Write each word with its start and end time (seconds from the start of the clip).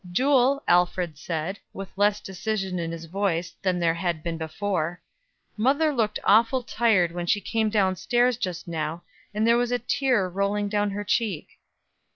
"Jule," 0.11 0.63
Alfred 0.67 1.19
said, 1.19 1.59
with 1.73 1.95
less 1.95 2.19
decision 2.21 2.79
in 2.79 2.91
his 2.91 3.05
voice 3.05 3.53
than 3.61 3.77
there 3.77 3.93
had 3.93 4.23
been 4.23 4.35
before, 4.35 4.99
"mother 5.55 5.93
looked 5.93 6.17
awful 6.23 6.63
tired 6.63 7.11
when 7.11 7.27
she 7.27 7.39
came 7.39 7.69
down 7.69 7.95
stairs 7.95 8.35
just 8.37 8.67
now, 8.67 9.03
and 9.31 9.45
there 9.45 9.57
was 9.57 9.71
a 9.71 9.77
tear 9.77 10.27
rolling 10.27 10.69
down 10.69 10.89
her 10.89 11.03
cheek." 11.03 11.49